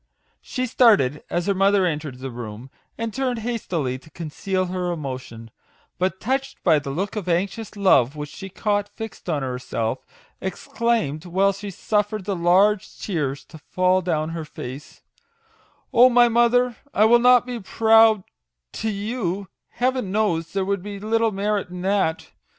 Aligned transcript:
She 0.41 0.65
started 0.65 1.23
as 1.29 1.45
her 1.45 1.53
mother 1.53 1.85
entered 1.85 2.17
the 2.17 2.31
room, 2.31 2.71
and 2.97 3.13
turned 3.13 3.37
hastily 3.37 3.99
to 3.99 4.09
conceal 4.09 4.65
her 4.65 4.91
emotion; 4.91 5.51
but 5.99 6.19
touched 6.19 6.63
by 6.63 6.79
the 6.79 6.89
look 6.89 7.15
of 7.15 7.29
anxious 7.29 7.75
love 7.75 8.15
which 8.15 8.29
she 8.31 8.49
caught 8.49 8.89
fixed 8.89 9.29
on 9.29 9.43
herself, 9.43 9.99
exclaimed, 10.41 11.25
while 11.25 11.53
she 11.53 11.69
suffered 11.69 12.25
the 12.25 12.35
large 12.35 12.97
tears 12.97 13.45
to 13.45 13.59
fall 13.59 14.01
down 14.01 14.29
her 14.29 14.43
face," 14.43 15.03
Oh, 15.93 16.09
my 16.09 16.27
mother, 16.27 16.77
I 16.95 17.05
will 17.05 17.19
not 17.19 17.45
be 17.45 17.59
proud 17.59 18.23
to 18.71 18.89
you 18.89 19.49
Heaven 19.69 20.11
knows 20.11 20.53
there 20.53 20.65
would 20.65 20.81
be 20.81 20.99
little 20.99 21.31
merit 21.31 21.69
in 21.69 21.81
that 21.83 22.31